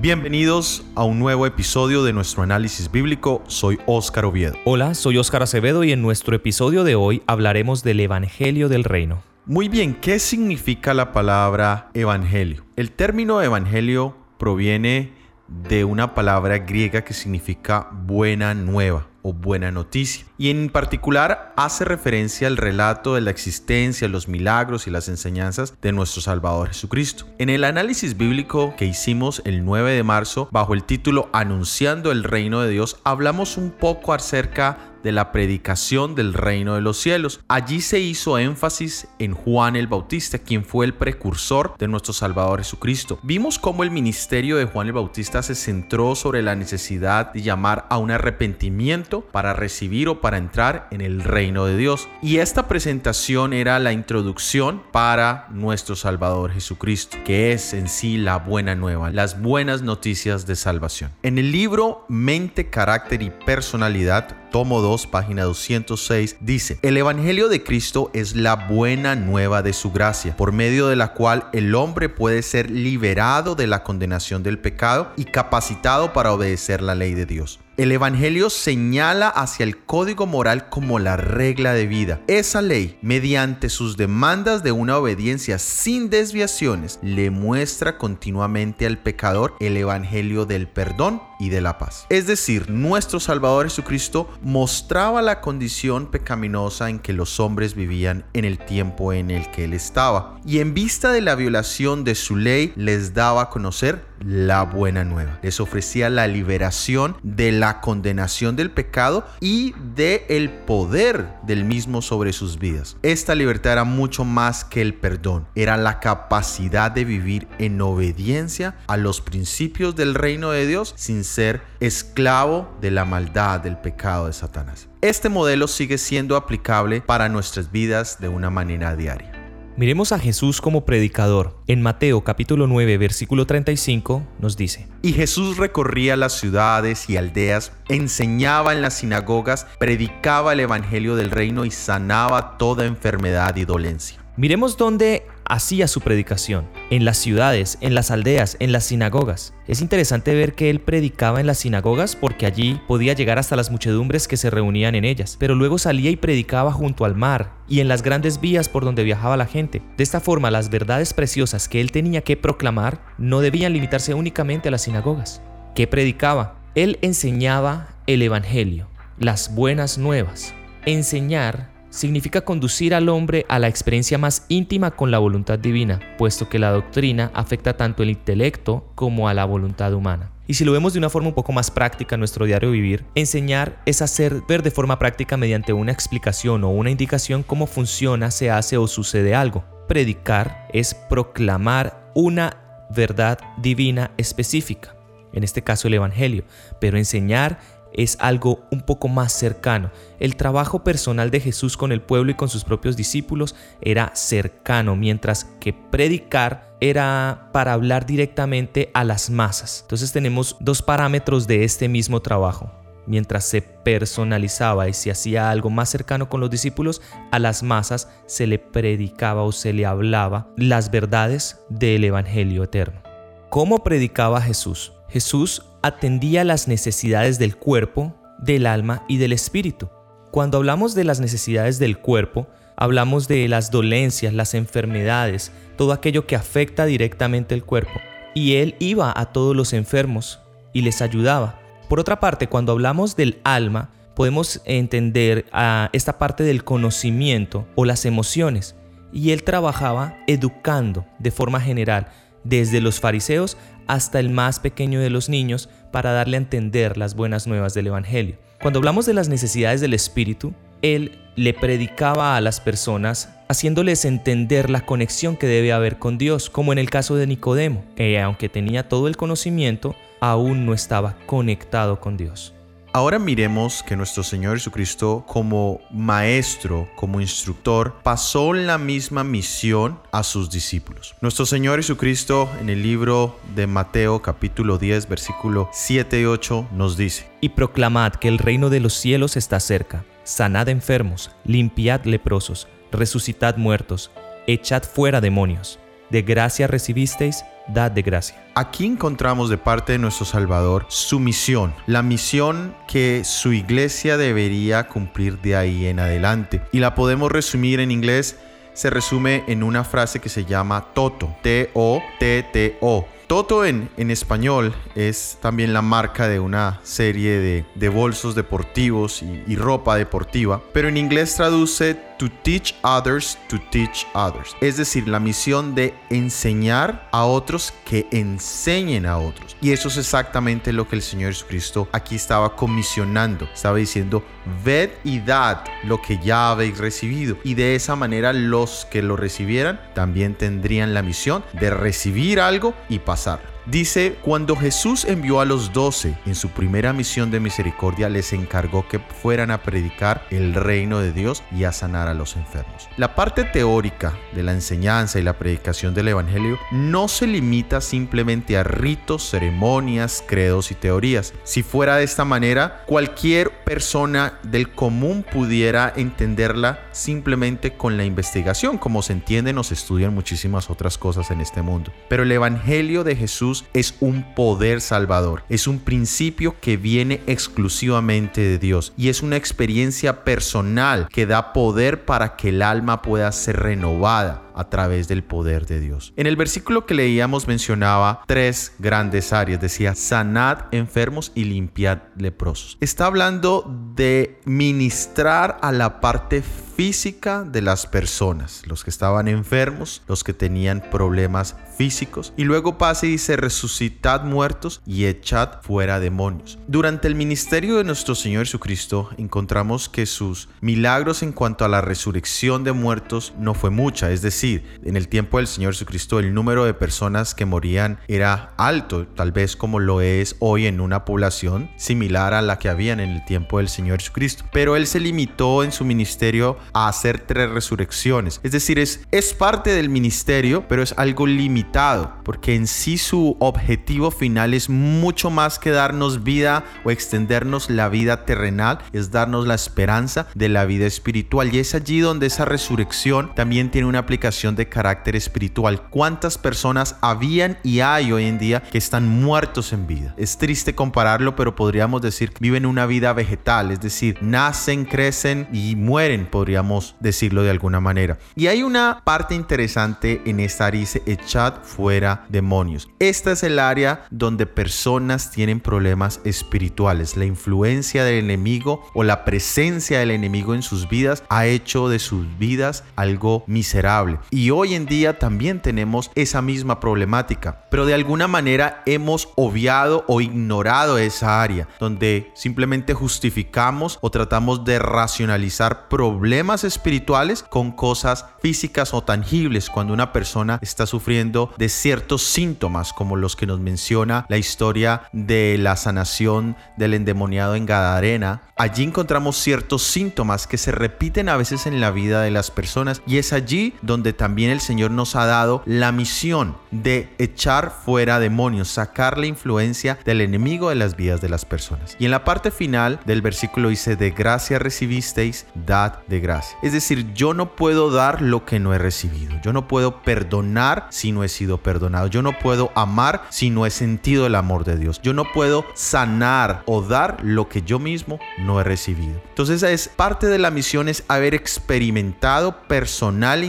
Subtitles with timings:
[0.00, 3.42] Bienvenidos a un nuevo episodio de nuestro análisis bíblico.
[3.48, 4.54] Soy Óscar Oviedo.
[4.64, 9.24] Hola, soy Óscar Acevedo y en nuestro episodio de hoy hablaremos del Evangelio del Reino.
[9.44, 12.64] Muy bien, ¿qué significa la palabra evangelio?
[12.76, 15.17] El término evangelio proviene
[15.48, 20.24] de una palabra griega que significa buena nueva o buena noticia.
[20.38, 25.74] Y en particular hace referencia al relato de la existencia, los milagros y las enseñanzas
[25.80, 27.26] de nuestro Salvador Jesucristo.
[27.38, 32.24] En el análisis bíblico que hicimos el 9 de marzo bajo el título Anunciando el
[32.24, 37.40] reino de Dios, hablamos un poco acerca de la predicación del reino de los cielos.
[37.48, 42.60] Allí se hizo énfasis en Juan el Bautista, quien fue el precursor de nuestro Salvador
[42.60, 43.18] Jesucristo.
[43.22, 47.86] Vimos cómo el ministerio de Juan el Bautista se centró sobre la necesidad de llamar
[47.90, 52.08] a un arrepentimiento para recibir o para entrar en el reino de Dios.
[52.22, 58.38] Y esta presentación era la introducción para nuestro Salvador Jesucristo, que es en sí la
[58.38, 61.10] buena nueva, las buenas noticias de salvación.
[61.22, 67.62] En el libro Mente, Carácter y Personalidad, tomo 2, página 206, dice, el Evangelio de
[67.62, 72.08] Cristo es la buena nueva de su gracia, por medio de la cual el hombre
[72.08, 77.26] puede ser liberado de la condenación del pecado y capacitado para obedecer la ley de
[77.26, 77.60] Dios.
[77.78, 82.20] El Evangelio señala hacia el código moral como la regla de vida.
[82.26, 89.54] Esa ley, mediante sus demandas de una obediencia sin desviaciones, le muestra continuamente al pecador
[89.60, 92.04] el Evangelio del perdón y de la paz.
[92.08, 98.44] Es decir, nuestro Salvador Jesucristo mostraba la condición pecaminosa en que los hombres vivían en
[98.44, 100.40] el tiempo en el que Él estaba.
[100.44, 105.04] Y en vista de la violación de su ley, les daba a conocer la buena
[105.04, 105.38] nueva.
[105.42, 112.02] Les ofrecía la liberación de la condenación del pecado y de el poder del mismo
[112.02, 112.96] sobre sus vidas.
[113.02, 118.76] Esta libertad era mucho más que el perdón, era la capacidad de vivir en obediencia
[118.86, 124.26] a los principios del reino de Dios sin ser esclavo de la maldad, del pecado
[124.26, 124.88] de Satanás.
[125.00, 129.37] Este modelo sigue siendo aplicable para nuestras vidas de una manera diaria.
[129.78, 131.54] Miremos a Jesús como predicador.
[131.68, 137.70] En Mateo capítulo 9 versículo 35 nos dice, Y Jesús recorría las ciudades y aldeas,
[137.88, 144.18] enseñaba en las sinagogas, predicaba el Evangelio del reino y sanaba toda enfermedad y dolencia.
[144.38, 149.52] Miremos dónde hacía su predicación, en las ciudades, en las aldeas, en las sinagogas.
[149.66, 153.72] Es interesante ver que él predicaba en las sinagogas porque allí podía llegar hasta las
[153.72, 157.80] muchedumbres que se reunían en ellas, pero luego salía y predicaba junto al mar y
[157.80, 159.82] en las grandes vías por donde viajaba la gente.
[159.96, 164.68] De esta forma, las verdades preciosas que él tenía que proclamar no debían limitarse únicamente
[164.68, 165.42] a las sinagogas.
[165.74, 166.60] ¿Qué predicaba?
[166.76, 168.86] Él enseñaba el Evangelio,
[169.18, 170.54] las buenas nuevas.
[170.86, 176.48] Enseñar significa conducir al hombre a la experiencia más íntima con la voluntad divina, puesto
[176.48, 180.30] que la doctrina afecta tanto el intelecto como a la voluntad humana.
[180.46, 183.04] Y si lo vemos de una forma un poco más práctica en nuestro diario vivir,
[183.14, 188.30] enseñar es hacer ver de forma práctica mediante una explicación o una indicación cómo funciona,
[188.30, 189.64] se hace o sucede algo.
[189.88, 192.56] Predicar es proclamar una
[192.90, 194.96] verdad divina específica,
[195.34, 196.44] en este caso el Evangelio,
[196.80, 197.58] pero enseñar
[197.98, 199.90] es algo un poco más cercano.
[200.20, 204.94] El trabajo personal de Jesús con el pueblo y con sus propios discípulos era cercano,
[204.94, 209.80] mientras que predicar era para hablar directamente a las masas.
[209.82, 212.70] Entonces tenemos dos parámetros de este mismo trabajo.
[213.06, 218.08] Mientras se personalizaba y se hacía algo más cercano con los discípulos, a las masas
[218.26, 223.00] se le predicaba o se le hablaba las verdades del Evangelio eterno.
[223.48, 224.92] ¿Cómo predicaba Jesús?
[225.08, 229.88] Jesús atendía las necesidades del cuerpo, del alma y del espíritu.
[230.30, 232.46] Cuando hablamos de las necesidades del cuerpo,
[232.76, 237.98] hablamos de las dolencias, las enfermedades, todo aquello que afecta directamente el cuerpo.
[238.34, 240.40] Y Él iba a todos los enfermos
[240.74, 241.58] y les ayudaba.
[241.88, 247.86] Por otra parte, cuando hablamos del alma, podemos entender a esta parte del conocimiento o
[247.86, 248.76] las emociones.
[249.10, 252.08] Y Él trabajaba educando de forma general,
[252.44, 253.56] desde los fariseos
[253.88, 257.88] hasta el más pequeño de los niños para darle a entender las buenas nuevas del
[257.88, 258.36] Evangelio.
[258.60, 260.52] Cuando hablamos de las necesidades del Espíritu,
[260.82, 266.50] Él le predicaba a las personas haciéndoles entender la conexión que debe haber con Dios,
[266.50, 271.16] como en el caso de Nicodemo, que aunque tenía todo el conocimiento, aún no estaba
[271.26, 272.52] conectado con Dios.
[272.98, 280.24] Ahora miremos que nuestro Señor Jesucristo como maestro, como instructor, pasó la misma misión a
[280.24, 281.14] sus discípulos.
[281.20, 286.96] Nuestro Señor Jesucristo en el libro de Mateo capítulo 10 versículo 7 y 8 nos
[286.96, 292.66] dice, Y proclamad que el reino de los cielos está cerca, sanad enfermos, limpiad leprosos,
[292.90, 294.10] resucitad muertos,
[294.48, 295.78] echad fuera demonios.
[296.10, 298.36] De gracia recibisteis, dad de gracia.
[298.54, 304.88] Aquí encontramos de parte de nuestro Salvador su misión, la misión que su iglesia debería
[304.88, 306.62] cumplir de ahí en adelante.
[306.72, 308.38] Y la podemos resumir en inglés,
[308.74, 313.06] se resume en una frase que se llama TOTO, T-O-T-T-O.
[313.26, 319.22] Toto en, en, español es también la marca de una serie de, de bolsos deportivos
[319.22, 324.56] y, y, ropa deportiva, pero en inglés traduce to teach others to teach others.
[324.60, 329.56] Es decir, la misión de enseñar a otros que enseñen a otros.
[329.60, 333.48] Y eso es exactamente lo que el Señor Jesucristo aquí estaba comisionando.
[333.52, 334.22] Estaba diciendo,
[334.64, 337.38] ved y dad lo que ya habéis recibido.
[337.44, 342.74] Y de esa manera los que lo recibieran también tendrían la misión de recibir algo
[342.88, 343.47] y pasarlo.
[343.70, 348.88] Dice, cuando Jesús envió a los doce en su primera misión de misericordia, les encargó
[348.88, 352.88] que fueran a predicar el reino de Dios y a sanar a los enfermos.
[352.96, 358.56] La parte teórica de la enseñanza y la predicación del Evangelio no se limita simplemente
[358.56, 361.34] a ritos, ceremonias, credos y teorías.
[361.44, 368.78] Si fuera de esta manera, cualquier persona del común pudiera entenderla simplemente con la investigación,
[368.78, 371.92] como se entiende, nos estudian muchísimas otras cosas en este mundo.
[372.08, 378.40] Pero el Evangelio de Jesús es un poder salvador, es un principio que viene exclusivamente
[378.40, 383.30] de Dios y es una experiencia personal que da poder para que el alma pueda
[383.32, 386.12] ser renovada a través del poder de Dios.
[386.16, 389.60] En el versículo que leíamos mencionaba tres grandes áreas.
[389.60, 392.76] Decía, sanad enfermos y limpiad leprosos.
[392.80, 393.64] Está hablando
[393.94, 400.32] de ministrar a la parte física de las personas, los que estaban enfermos, los que
[400.32, 402.32] tenían problemas físicos.
[402.36, 406.56] Y luego pasa y dice, resucitad muertos y echad fuera demonios.
[406.68, 411.80] Durante el ministerio de nuestro Señor Jesucristo encontramos que sus milagros en cuanto a la
[411.80, 414.47] resurrección de muertos no fue mucha, es decir,
[414.84, 419.32] en el tiempo del Señor Jesucristo el número de personas que morían era alto, tal
[419.32, 423.24] vez como lo es hoy en una población similar a la que habían en el
[423.24, 424.44] tiempo del Señor Jesucristo.
[424.52, 428.40] Pero Él se limitó en su ministerio a hacer tres resurrecciones.
[428.42, 428.98] Es decir, es,
[429.38, 435.30] parte del ministerio, pero es algo limitado, porque en sí su objetivo final es mucho
[435.30, 440.64] más que darnos vida o extendernos la vida terrenal, es darnos la esperanza de la
[440.64, 441.54] vida espiritual.
[441.54, 445.88] Y es allí donde esa resurrección también tiene una aplicación de carácter espiritual.
[445.90, 450.14] ¿Cuántas personas habían y hay hoy en día que están muertos en vida?
[450.16, 455.48] Es triste compararlo, pero podríamos decir que viven una vida vegetal, es decir, nacen, crecen
[455.52, 458.18] y mueren, podríamos decirlo de alguna manera.
[458.36, 462.88] Y hay una parte interesante en esta área, dice, echad fuera demonios.
[463.00, 467.16] Esta es el área donde personas tienen problemas espirituales.
[467.16, 471.98] La influencia del enemigo o la presencia del enemigo en sus vidas ha hecho de
[471.98, 474.18] sus vidas algo miserable.
[474.30, 480.04] Y hoy en día también tenemos esa misma problemática, pero de alguna manera hemos obviado
[480.06, 488.26] o ignorado esa área, donde simplemente justificamos o tratamos de racionalizar problemas espirituales con cosas
[488.42, 493.60] físicas o tangibles cuando una persona está sufriendo de ciertos síntomas como los que nos
[493.60, 498.42] menciona la historia de la sanación del endemoniado en Gadarena.
[498.56, 503.02] Allí encontramos ciertos síntomas que se repiten a veces en la vida de las personas
[503.06, 508.18] y es allí donde también el Señor nos ha dado la misión de echar fuera
[508.18, 511.96] demonios, sacar la influencia del enemigo de las vidas de las personas.
[511.98, 516.56] Y en la parte final del versículo dice, de gracia recibisteis, dad de gracia.
[516.62, 519.38] Es decir, yo no puedo dar lo que no he recibido.
[519.42, 522.06] Yo no puedo perdonar si no he sido perdonado.
[522.06, 525.00] Yo no puedo amar si no he sentido el amor de Dios.
[525.02, 529.20] Yo no puedo sanar o dar lo que yo mismo no he recibido.
[529.28, 533.46] Entonces es parte de la misión es haber experimentado personal e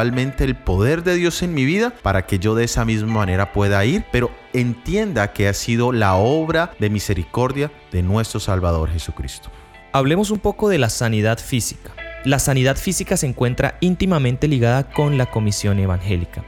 [0.00, 3.84] el poder de Dios en mi vida para que yo de esa misma manera pueda
[3.84, 9.50] ir, pero entienda que ha sido la obra de misericordia de nuestro Salvador Jesucristo.
[9.92, 11.92] Hablemos un poco de la sanidad física.
[12.24, 16.44] La sanidad física se encuentra íntimamente ligada con la comisión evangélica.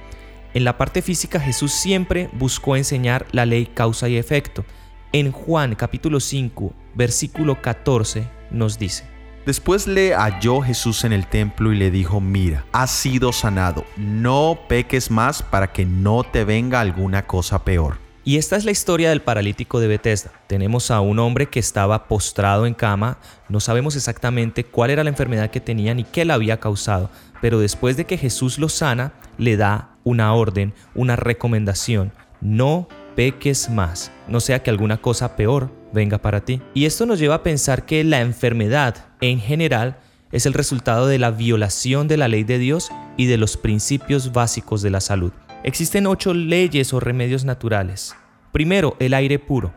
[0.54, 4.64] En la parte física Jesús siempre buscó enseñar la ley causa y efecto.
[5.12, 9.09] En Juan capítulo 5, versículo 14 nos dice,
[9.46, 14.58] Después le halló Jesús en el templo y le dijo, mira, has sido sanado, no
[14.68, 17.96] peques más para que no te venga alguna cosa peor.
[18.22, 20.30] Y esta es la historia del paralítico de Bethesda.
[20.46, 23.16] Tenemos a un hombre que estaba postrado en cama,
[23.48, 27.58] no sabemos exactamente cuál era la enfermedad que tenía ni qué la había causado, pero
[27.58, 34.12] después de que Jesús lo sana, le da una orden, una recomendación, no peques más,
[34.28, 36.60] no sea que alguna cosa peor venga para ti.
[36.74, 39.98] Y esto nos lleva a pensar que la enfermedad en general
[40.32, 44.32] es el resultado de la violación de la ley de Dios y de los principios
[44.32, 45.32] básicos de la salud.
[45.64, 48.14] Existen ocho leyes o remedios naturales.
[48.52, 49.72] Primero, el aire puro.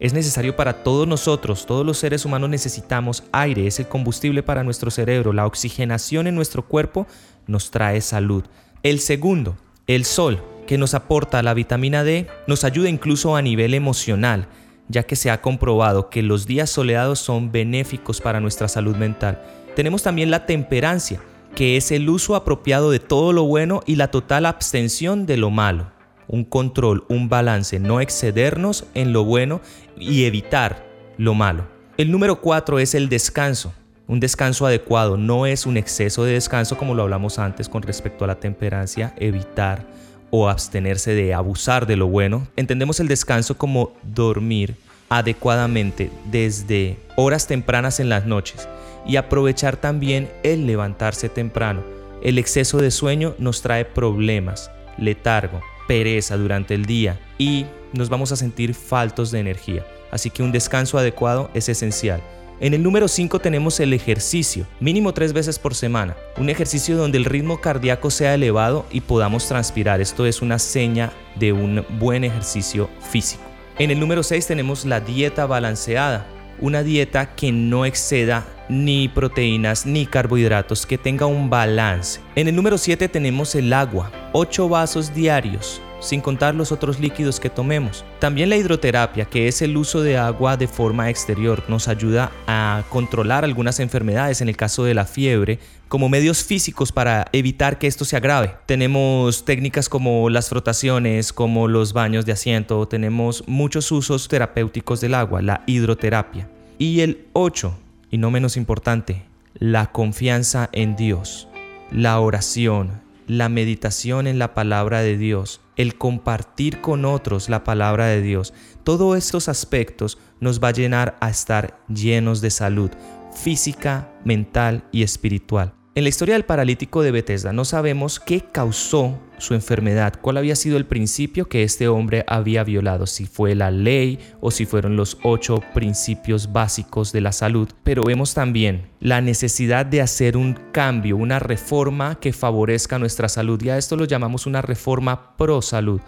[0.00, 4.62] Es necesario para todos nosotros, todos los seres humanos necesitamos aire, es el combustible para
[4.62, 7.06] nuestro cerebro, la oxigenación en nuestro cuerpo
[7.48, 8.44] nos trae salud.
[8.84, 9.56] El segundo,
[9.88, 14.46] el sol, que nos aporta la vitamina D, nos ayuda incluso a nivel emocional,
[14.88, 19.42] ya que se ha comprobado que los días soleados son benéficos para nuestra salud mental.
[19.76, 21.20] Tenemos también la temperancia,
[21.54, 25.50] que es el uso apropiado de todo lo bueno y la total abstención de lo
[25.50, 29.60] malo un control, un balance, no excedernos en lo bueno
[29.96, 31.66] y evitar lo malo.
[31.96, 33.72] El número cuatro es el descanso.
[34.06, 38.24] Un descanso adecuado no es un exceso de descanso como lo hablamos antes con respecto
[38.24, 39.86] a la temperancia, evitar
[40.30, 42.46] o abstenerse de abusar de lo bueno.
[42.56, 44.76] Entendemos el descanso como dormir
[45.08, 48.68] adecuadamente desde horas tempranas en las noches
[49.06, 51.82] y aprovechar también el levantarse temprano.
[52.22, 58.32] El exceso de sueño nos trae problemas, letargo, pereza durante el día y nos vamos
[58.32, 59.86] a sentir faltos de energía.
[60.10, 62.20] Así que un descanso adecuado es esencial.
[62.60, 66.16] En el número 5 tenemos el ejercicio, mínimo tres veces por semana.
[66.38, 70.00] Un ejercicio donde el ritmo cardíaco sea elevado y podamos transpirar.
[70.00, 73.44] Esto es una seña de un buen ejercicio físico.
[73.78, 76.26] En el número 6 tenemos la dieta balanceada.
[76.58, 82.20] Una dieta que no exceda ni proteínas ni carbohidratos, que tenga un balance.
[82.34, 87.40] En el número 7 tenemos el agua, 8 vasos diarios, sin contar los otros líquidos
[87.40, 88.04] que tomemos.
[88.18, 92.84] También la hidroterapia, que es el uso de agua de forma exterior, nos ayuda a
[92.88, 97.86] controlar algunas enfermedades, en el caso de la fiebre, como medios físicos para evitar que
[97.86, 98.54] esto se agrave.
[98.66, 105.14] Tenemos técnicas como las frotaciones, como los baños de asiento, tenemos muchos usos terapéuticos del
[105.14, 106.48] agua, la hidroterapia.
[106.78, 107.76] Y el 8,
[108.10, 109.24] y no menos importante,
[109.54, 111.48] la confianza en Dios,
[111.90, 118.06] la oración, la meditación en la palabra de Dios, el compartir con otros la palabra
[118.06, 118.52] de Dios.
[118.82, 122.90] Todos estos aspectos nos va a llenar a estar llenos de salud
[123.32, 125.77] física, mental y espiritual.
[125.98, 130.54] En la historia del paralítico de Bethesda no sabemos qué causó su enfermedad, cuál había
[130.54, 134.94] sido el principio que este hombre había violado, si fue la ley o si fueron
[134.94, 140.56] los ocho principios básicos de la salud, pero vemos también la necesidad de hacer un
[140.70, 145.60] cambio, una reforma que favorezca nuestra salud y a esto lo llamamos una reforma pro
[145.62, 146.00] salud.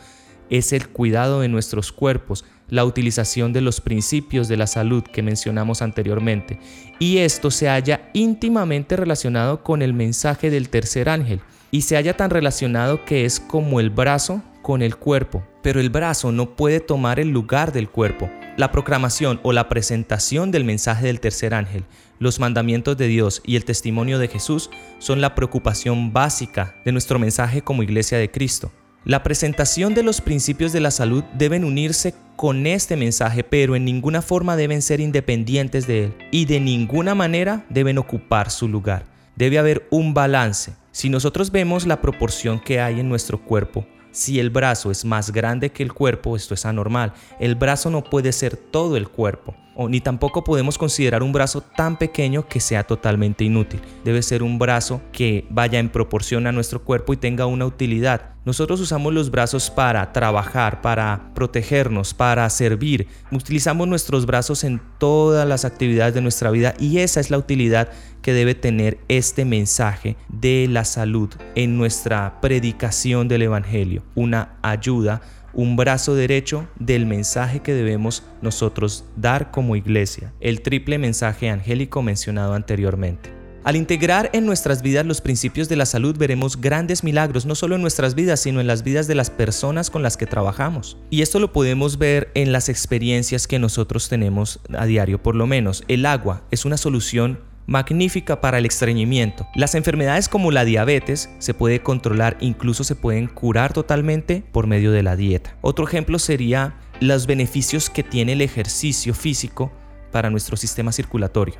[0.50, 5.22] Es el cuidado de nuestros cuerpos, la utilización de los principios de la salud que
[5.22, 6.58] mencionamos anteriormente.
[6.98, 11.40] Y esto se halla íntimamente relacionado con el mensaje del tercer ángel
[11.70, 15.90] y se halla tan relacionado que es como el brazo con el cuerpo, pero el
[15.90, 18.30] brazo no puede tomar el lugar del cuerpo.
[18.56, 21.84] La proclamación o la presentación del mensaje del tercer ángel,
[22.18, 27.18] los mandamientos de Dios y el testimonio de Jesús son la preocupación básica de nuestro
[27.18, 28.70] mensaje como iglesia de Cristo.
[29.04, 33.86] La presentación de los principios de la salud deben unirse con este mensaje, pero en
[33.86, 39.06] ninguna forma deben ser independientes de él y de ninguna manera deben ocupar su lugar.
[39.36, 40.74] Debe haber un balance.
[40.92, 45.32] Si nosotros vemos la proporción que hay en nuestro cuerpo, si el brazo es más
[45.32, 47.14] grande que el cuerpo, esto es anormal.
[47.38, 49.56] El brazo no puede ser todo el cuerpo
[49.88, 53.80] ni tampoco podemos considerar un brazo tan pequeño que sea totalmente inútil.
[54.04, 58.34] Debe ser un brazo que vaya en proporción a nuestro cuerpo y tenga una utilidad.
[58.44, 63.06] Nosotros usamos los brazos para trabajar, para protegernos, para servir.
[63.30, 67.90] Utilizamos nuestros brazos en todas las actividades de nuestra vida y esa es la utilidad
[68.22, 74.02] que debe tener este mensaje de la salud en nuestra predicación del Evangelio.
[74.14, 75.20] Una ayuda
[75.52, 82.02] un brazo derecho del mensaje que debemos nosotros dar como iglesia, el triple mensaje angélico
[82.02, 83.40] mencionado anteriormente.
[83.62, 87.74] Al integrar en nuestras vidas los principios de la salud veremos grandes milagros, no solo
[87.74, 90.96] en nuestras vidas, sino en las vidas de las personas con las que trabajamos.
[91.10, 95.46] Y esto lo podemos ver en las experiencias que nosotros tenemos a diario, por lo
[95.46, 95.84] menos.
[95.88, 99.46] El agua es una solución magnífica para el estreñimiento.
[99.54, 104.90] Las enfermedades como la diabetes se puede controlar, incluso se pueden curar totalmente por medio
[104.90, 105.56] de la dieta.
[105.60, 109.70] Otro ejemplo sería los beneficios que tiene el ejercicio físico
[110.10, 111.54] para nuestro sistema circulatorio.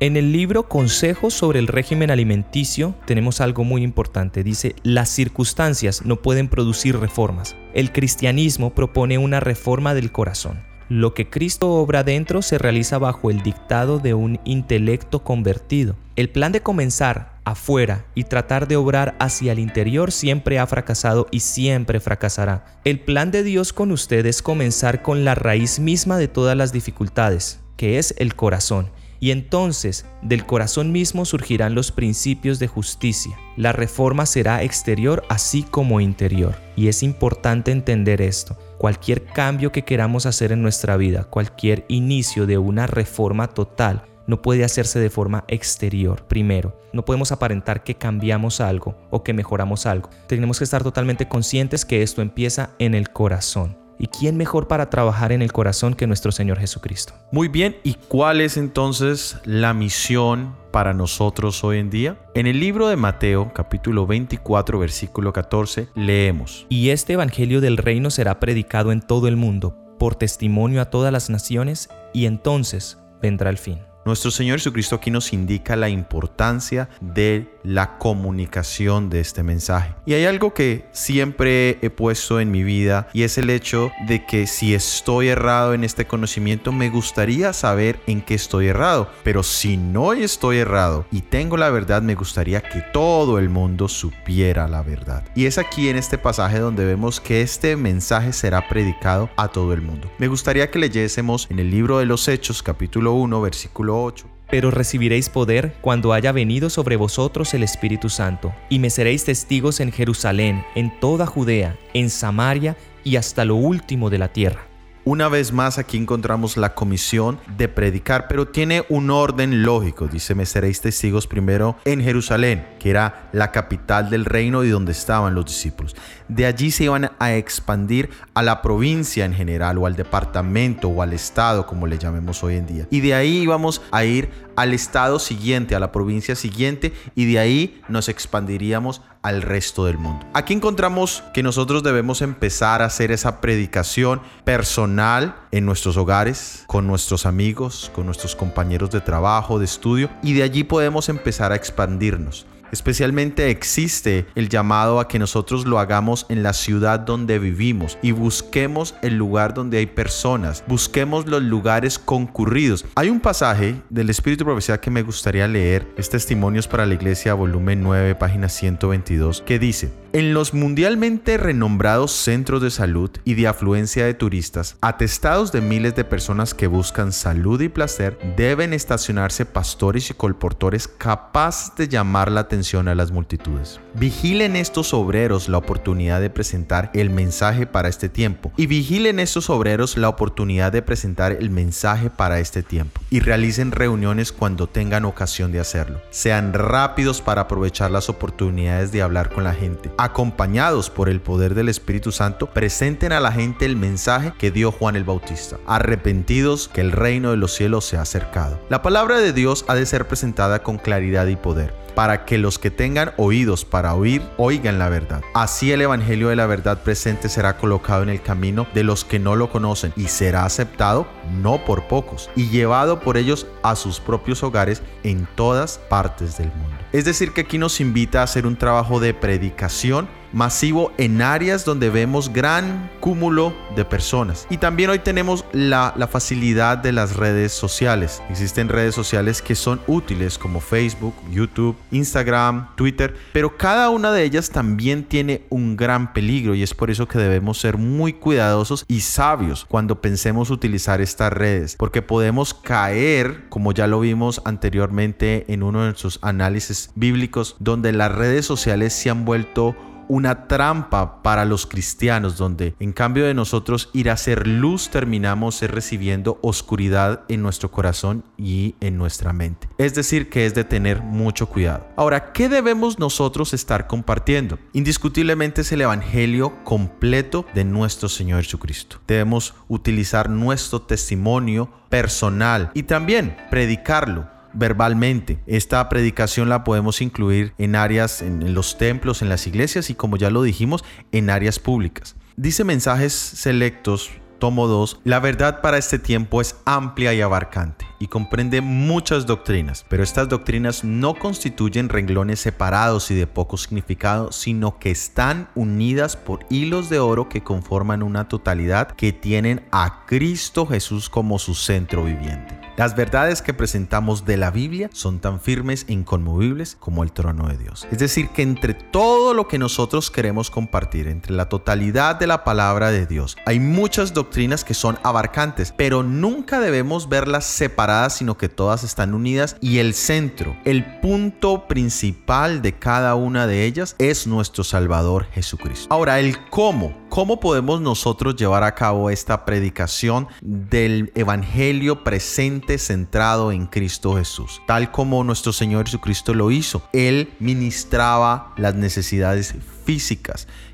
[0.00, 4.42] En el libro Consejos sobre el régimen alimenticio tenemos algo muy importante.
[4.42, 7.54] Dice, las circunstancias no pueden producir reformas.
[7.72, 10.71] El cristianismo propone una reforma del corazón.
[10.88, 15.96] Lo que Cristo obra dentro se realiza bajo el dictado de un intelecto convertido.
[16.16, 21.26] El plan de comenzar afuera y tratar de obrar hacia el interior siempre ha fracasado
[21.30, 22.64] y siempre fracasará.
[22.84, 26.72] El plan de Dios con usted es comenzar con la raíz misma de todas las
[26.72, 28.90] dificultades, que es el corazón,
[29.22, 33.38] y entonces del corazón mismo surgirán los principios de justicia.
[33.56, 36.56] La reforma será exterior así como interior.
[36.74, 38.58] Y es importante entender esto.
[38.78, 44.42] Cualquier cambio que queramos hacer en nuestra vida, cualquier inicio de una reforma total, no
[44.42, 46.26] puede hacerse de forma exterior.
[46.26, 50.10] Primero, no podemos aparentar que cambiamos algo o que mejoramos algo.
[50.26, 53.81] Tenemos que estar totalmente conscientes que esto empieza en el corazón.
[53.98, 57.14] ¿Y quién mejor para trabajar en el corazón que nuestro Señor Jesucristo?
[57.30, 62.18] Muy bien, ¿y cuál es entonces la misión para nosotros hoy en día?
[62.34, 66.66] En el libro de Mateo, capítulo 24, versículo 14, leemos.
[66.68, 71.12] Y este Evangelio del reino será predicado en todo el mundo, por testimonio a todas
[71.12, 73.91] las naciones, y entonces vendrá el fin.
[74.04, 79.94] Nuestro Señor Jesucristo aquí nos indica la importancia de la comunicación de este mensaje.
[80.06, 84.26] Y hay algo que siempre he puesto en mi vida y es el hecho de
[84.26, 89.08] que si estoy errado en este conocimiento, me gustaría saber en qué estoy errado.
[89.22, 93.86] Pero si no estoy errado y tengo la verdad, me gustaría que todo el mundo
[93.86, 95.22] supiera la verdad.
[95.36, 99.72] Y es aquí en este pasaje donde vemos que este mensaje será predicado a todo
[99.72, 100.10] el mundo.
[100.18, 104.70] Me gustaría que leyésemos en el libro de los Hechos capítulo 1 versículo 8 pero
[104.70, 109.90] recibiréis poder cuando haya venido sobre vosotros el Espíritu Santo, y me seréis testigos en
[109.90, 114.66] Jerusalén, en toda Judea, en Samaria y hasta lo último de la tierra.
[115.04, 120.06] Una vez más aquí encontramos la comisión de predicar, pero tiene un orden lógico.
[120.06, 124.92] Dice, me seréis testigos primero en Jerusalén, que era la capital del reino y donde
[124.92, 125.96] estaban los discípulos.
[126.28, 131.02] De allí se iban a expandir a la provincia en general, o al departamento, o
[131.02, 132.86] al estado, como le llamemos hoy en día.
[132.88, 137.38] Y de ahí íbamos a ir al estado siguiente, a la provincia siguiente, y de
[137.38, 140.26] ahí nos expandiríamos al resto del mundo.
[140.34, 146.86] Aquí encontramos que nosotros debemos empezar a hacer esa predicación personal en nuestros hogares, con
[146.86, 151.56] nuestros amigos, con nuestros compañeros de trabajo, de estudio, y de allí podemos empezar a
[151.56, 152.46] expandirnos.
[152.72, 158.12] Especialmente existe el llamado a que nosotros lo hagamos en la ciudad donde vivimos y
[158.12, 162.86] busquemos el lugar donde hay personas, busquemos los lugares concurridos.
[162.94, 167.34] Hay un pasaje del Espíritu Profesional que me gustaría leer, es Testimonios para la Iglesia,
[167.34, 173.48] volumen 9, página 122, que dice, en los mundialmente renombrados centros de salud y de
[173.48, 179.46] afluencia de turistas, atestados de miles de personas que buscan salud y placer, deben estacionarse
[179.46, 183.80] pastores y colportores capaces de llamar la atención a las multitudes.
[183.94, 189.50] Vigilen estos obreros la oportunidad de presentar el mensaje para este tiempo y vigilen estos
[189.50, 195.04] obreros la oportunidad de presentar el mensaje para este tiempo y realicen reuniones cuando tengan
[195.04, 196.00] ocasión de hacerlo.
[196.10, 201.54] Sean rápidos para aprovechar las oportunidades de hablar con la gente acompañados por el poder
[201.54, 205.58] del Espíritu Santo, presenten a la gente el mensaje que dio Juan el Bautista.
[205.66, 208.60] Arrepentidos que el reino de los cielos se ha acercado.
[208.68, 212.51] La palabra de Dios ha de ser presentada con claridad y poder para que los
[212.58, 215.22] que tengan oídos para oír oigan la verdad.
[215.34, 219.18] Así el Evangelio de la verdad presente será colocado en el camino de los que
[219.18, 221.06] no lo conocen y será aceptado
[221.40, 226.48] no por pocos y llevado por ellos a sus propios hogares en todas partes del
[226.48, 226.76] mundo.
[226.92, 231.64] Es decir, que aquí nos invita a hacer un trabajo de predicación masivo en áreas
[231.64, 234.46] donde vemos gran cúmulo de personas.
[234.50, 238.22] Y también hoy tenemos la, la, facilidad de las redes sociales.
[238.30, 244.24] Existen redes sociales que son útiles como Facebook, YouTube, Instagram, Twitter, pero cada una de
[244.24, 248.84] ellas también tiene un gran peligro y es por eso que debemos ser muy cuidadosos
[248.88, 255.44] y sabios cuando pensemos utilizar estas redes, porque podemos caer, como ya lo vimos anteriormente
[255.48, 259.76] en uno de nuestros análisis bíblicos, donde las redes sociales se han vuelto
[260.12, 265.62] una trampa para los cristianos, donde en cambio de nosotros ir a hacer luz, terminamos
[265.62, 269.70] recibiendo oscuridad en nuestro corazón y en nuestra mente.
[269.78, 271.86] Es decir, que es de tener mucho cuidado.
[271.96, 274.58] Ahora, ¿qué debemos nosotros estar compartiendo?
[274.74, 278.98] Indiscutiblemente es el Evangelio completo de nuestro Señor Jesucristo.
[279.08, 285.38] Debemos utilizar nuestro testimonio personal y también predicarlo verbalmente.
[285.46, 290.16] Esta predicación la podemos incluir en áreas, en, los templos, en las iglesias y como
[290.16, 292.16] ya lo dijimos, en áreas públicas.
[292.36, 294.10] Dice mensajes selectos
[294.42, 299.86] tomo 2, la verdad para este tiempo es amplia y abarcante y comprende muchas doctrinas,
[299.88, 306.16] pero estas doctrinas no constituyen renglones separados y de poco significado, sino que están unidas
[306.16, 311.54] por hilos de oro que conforman una totalidad que tienen a Cristo Jesús como su
[311.54, 312.61] centro viviente.
[312.78, 317.48] Las verdades que presentamos de la Biblia son tan firmes e inconmovibles como el trono
[317.48, 317.86] de Dios.
[317.90, 322.44] Es decir, que entre todo lo que nosotros queremos compartir, entre la totalidad de la
[322.44, 328.38] palabra de Dios, hay muchas doctrinas que son abarcantes, pero nunca debemos verlas separadas, sino
[328.38, 333.96] que todas están unidas y el centro, el punto principal de cada una de ellas
[333.98, 335.88] es nuestro Salvador Jesucristo.
[335.90, 343.52] Ahora, el cómo, cómo podemos nosotros llevar a cabo esta predicación del Evangelio presente centrado
[343.52, 346.80] en Cristo Jesús, tal como nuestro Señor Jesucristo lo hizo.
[346.94, 349.62] Él ministraba las necesidades físicas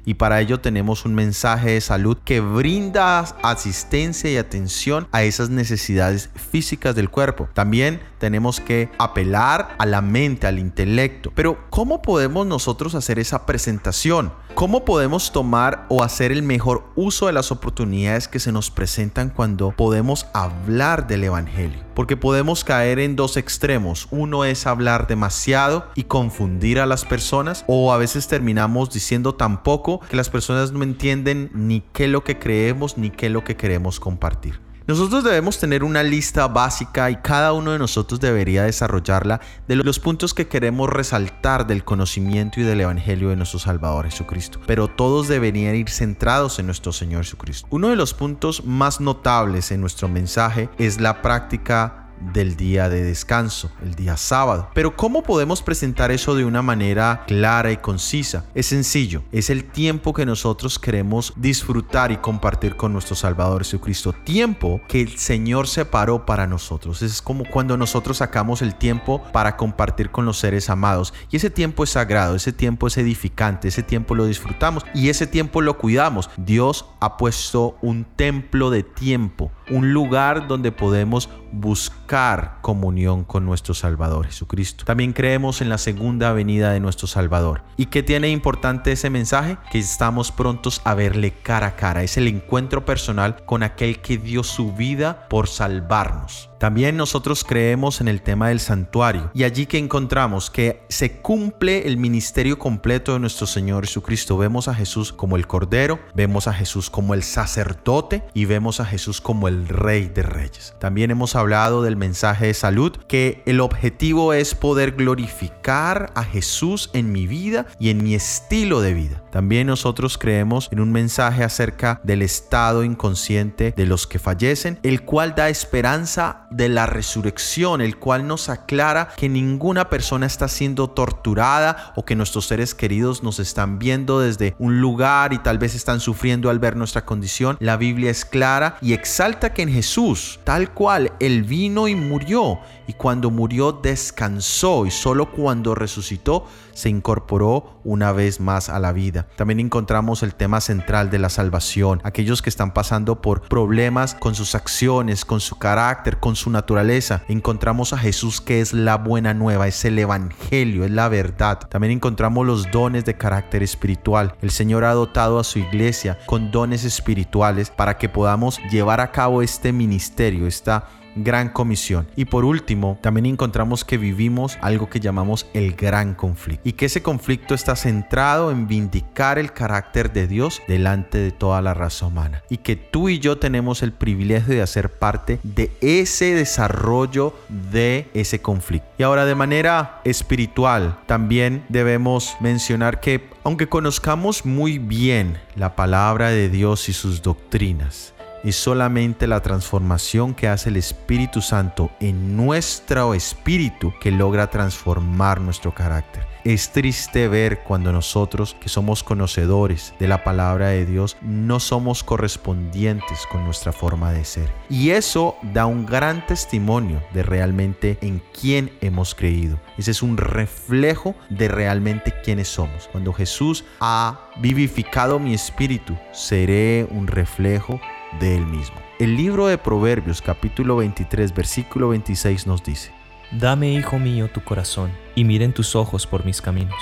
[0.04, 5.50] y para ello tenemos un mensaje de salud que brinda asistencia y atención a esas
[5.50, 7.48] necesidades físicas del cuerpo.
[7.54, 11.32] También tenemos que apelar a la mente, al intelecto.
[11.34, 14.32] Pero ¿cómo podemos nosotros hacer esa presentación?
[14.54, 19.30] ¿Cómo podemos tomar o hacer el mejor uso de las oportunidades que se nos presentan
[19.30, 21.87] cuando podemos hablar del Evangelio?
[21.98, 24.06] Porque podemos caer en dos extremos.
[24.12, 29.64] Uno es hablar demasiado y confundir a las personas o a veces terminamos diciendo tan
[29.64, 33.32] poco que las personas no entienden ni qué es lo que creemos ni qué es
[33.32, 34.67] lo que queremos compartir.
[34.88, 39.98] Nosotros debemos tener una lista básica y cada uno de nosotros debería desarrollarla de los
[40.00, 44.60] puntos que queremos resaltar del conocimiento y del Evangelio de nuestro Salvador Jesucristo.
[44.66, 47.68] Pero todos deberían ir centrados en nuestro Señor Jesucristo.
[47.70, 53.02] Uno de los puntos más notables en nuestro mensaje es la práctica del día de
[53.02, 54.70] descanso, el día sábado.
[54.74, 58.44] Pero ¿cómo podemos presentar eso de una manera clara y concisa?
[58.54, 64.12] Es sencillo, es el tiempo que nosotros queremos disfrutar y compartir con nuestro Salvador Jesucristo.
[64.12, 67.02] Tiempo que el Señor separó para nosotros.
[67.02, 71.14] Es como cuando nosotros sacamos el tiempo para compartir con los seres amados.
[71.30, 75.26] Y ese tiempo es sagrado, ese tiempo es edificante, ese tiempo lo disfrutamos y ese
[75.26, 76.30] tiempo lo cuidamos.
[76.36, 83.74] Dios ha puesto un templo de tiempo, un lugar donde podemos buscar comunión con nuestro
[83.74, 84.84] Salvador Jesucristo.
[84.84, 87.62] También creemos en la segunda venida de nuestro Salvador.
[87.76, 89.56] ¿Y qué tiene importante ese mensaje?
[89.70, 92.02] Que estamos prontos a verle cara a cara.
[92.02, 96.50] Es el encuentro personal con aquel que dio su vida por salvarnos.
[96.58, 101.86] También nosotros creemos en el tema del santuario y allí que encontramos que se cumple
[101.86, 104.36] el ministerio completo de nuestro Señor Jesucristo.
[104.36, 108.84] Vemos a Jesús como el Cordero, vemos a Jesús como el sacerdote y vemos a
[108.84, 110.74] Jesús como el Rey de Reyes.
[110.80, 116.90] También hemos hablado del mensaje de salud, que el objetivo es poder glorificar a Jesús
[116.92, 119.22] en mi vida y en mi estilo de vida.
[119.30, 125.02] También nosotros creemos en un mensaje acerca del estado inconsciente de los que fallecen, el
[125.02, 130.88] cual da esperanza de la resurrección, el cual nos aclara que ninguna persona está siendo
[130.88, 135.74] torturada o que nuestros seres queridos nos están viendo desde un lugar y tal vez
[135.74, 137.56] están sufriendo al ver nuestra condición.
[137.60, 142.58] La Biblia es clara y exalta que en Jesús, tal cual, Él vino y murió
[142.86, 148.92] y cuando murió descansó y solo cuando resucitó se incorporó una vez más a la
[148.92, 149.17] vida.
[149.36, 154.34] También encontramos el tema central de la salvación, aquellos que están pasando por problemas con
[154.34, 157.22] sus acciones, con su carácter, con su naturaleza.
[157.28, 161.58] Encontramos a Jesús que es la buena nueva, es el Evangelio, es la verdad.
[161.68, 164.34] También encontramos los dones de carácter espiritual.
[164.42, 169.12] El Señor ha dotado a su iglesia con dones espirituales para que podamos llevar a
[169.12, 170.86] cabo este ministerio, esta
[171.24, 172.08] gran comisión.
[172.16, 176.68] Y por último, también encontramos que vivimos algo que llamamos el gran conflicto.
[176.68, 181.62] Y que ese conflicto está centrado en vindicar el carácter de Dios delante de toda
[181.62, 182.42] la raza humana.
[182.48, 188.08] Y que tú y yo tenemos el privilegio de hacer parte de ese desarrollo de
[188.14, 188.88] ese conflicto.
[188.98, 196.28] Y ahora de manera espiritual, también debemos mencionar que aunque conozcamos muy bien la palabra
[196.30, 198.12] de Dios y sus doctrinas,
[198.44, 205.40] es solamente la transformación que hace el Espíritu Santo en nuestro espíritu que logra transformar
[205.40, 206.26] nuestro carácter.
[206.44, 212.02] Es triste ver cuando nosotros, que somos conocedores de la palabra de Dios, no somos
[212.04, 214.48] correspondientes con nuestra forma de ser.
[214.70, 219.60] Y eso da un gran testimonio de realmente en quién hemos creído.
[219.76, 222.88] Ese es un reflejo de realmente quiénes somos.
[222.92, 227.80] Cuando Jesús ha vivificado mi espíritu, seré un reflejo
[228.20, 228.76] de él mismo.
[228.98, 232.92] El libro de Proverbios capítulo 23 versículo 26 nos dice,
[233.30, 236.78] Dame, hijo mío, tu corazón, y miren tus ojos por mis caminos.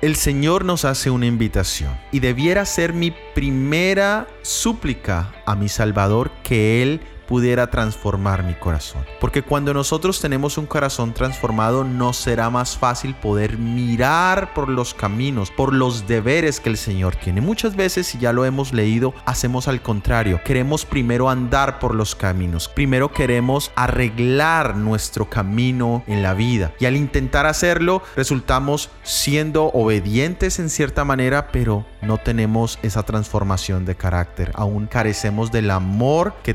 [0.00, 6.30] El Señor nos hace una invitación y debiera ser mi primera súplica a mi Salvador
[6.42, 9.06] que Él pudiera transformar mi corazón.
[9.20, 14.94] Porque cuando nosotros tenemos un corazón transformado, nos será más fácil poder mirar por los
[14.94, 17.40] caminos, por los deberes que el Señor tiene.
[17.40, 20.40] Muchas veces, si ya lo hemos leído, hacemos al contrario.
[20.44, 22.66] Queremos primero andar por los caminos.
[22.66, 26.72] Primero queremos arreglar nuestro camino en la vida.
[26.80, 33.84] Y al intentar hacerlo, resultamos siendo obedientes en cierta manera, pero no tenemos esa transformación
[33.84, 34.50] de carácter.
[34.54, 36.54] Aún carecemos del amor que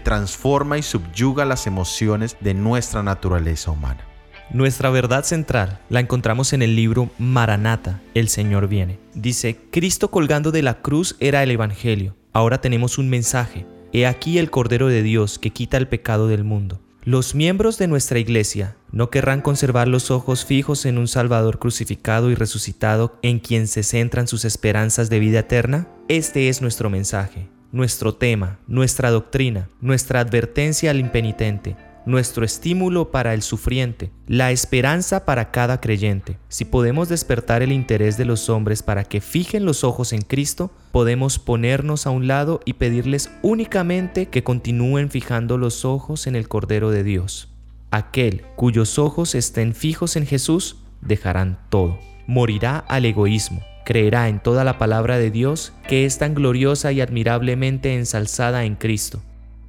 [0.73, 4.06] y subyuga las emociones de nuestra naturaleza humana.
[4.51, 8.99] Nuestra verdad central la encontramos en el libro Maranata, El Señor viene.
[9.13, 12.15] Dice, Cristo colgando de la cruz era el Evangelio.
[12.32, 13.65] Ahora tenemos un mensaje.
[13.91, 16.82] He aquí el Cordero de Dios que quita el pecado del mundo.
[17.04, 22.32] Los miembros de nuestra iglesia no querrán conservar los ojos fijos en un Salvador crucificado
[22.32, 25.88] y resucitado en quien se centran sus esperanzas de vida eterna.
[26.08, 33.33] Este es nuestro mensaje, nuestro tema, nuestra doctrina, nuestra advertencia al impenitente, nuestro estímulo para
[33.33, 36.38] el sufriente, la esperanza para cada creyente.
[36.47, 40.71] Si podemos despertar el interés de los hombres para que fijen los ojos en Cristo,
[40.93, 46.47] podemos ponernos a un lado y pedirles únicamente que continúen fijando los ojos en el
[46.47, 47.49] Cordero de Dios.
[47.91, 51.99] Aquel cuyos ojos estén fijos en Jesús, dejarán todo.
[52.25, 56.99] Morirá al egoísmo, creerá en toda la palabra de Dios que es tan gloriosa y
[56.99, 59.21] admirablemente ensalzada en Cristo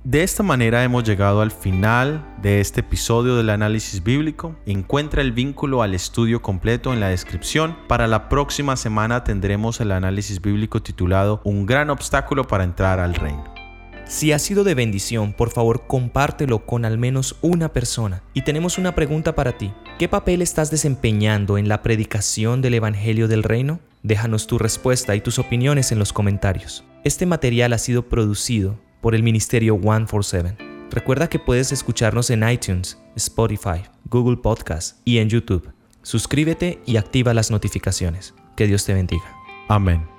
[0.06, 4.54] de esta manera hemos llegado al final de este episodio del análisis bíblico.
[4.64, 7.76] Encuentra el vínculo al estudio completo en la descripción.
[7.88, 13.16] Para la próxima semana tendremos el análisis bíblico titulado Un gran obstáculo para entrar al
[13.16, 13.52] reino.
[14.04, 18.22] Si ha sido de bendición, por favor compártelo con al menos una persona.
[18.32, 19.72] Y tenemos una pregunta para ti.
[19.98, 23.80] ¿Qué papel estás desempeñando en la predicación del Evangelio del Reino?
[24.06, 26.84] Déjanos tu respuesta y tus opiniones en los comentarios.
[27.02, 30.56] Este material ha sido producido por el Ministerio 147.
[30.92, 35.72] Recuerda que puedes escucharnos en iTunes, Spotify, Google Podcast y en YouTube.
[36.02, 38.32] Suscríbete y activa las notificaciones.
[38.54, 39.26] Que Dios te bendiga.
[39.66, 40.15] Amén.